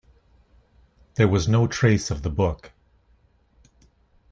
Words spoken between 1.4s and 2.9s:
no trace of the book.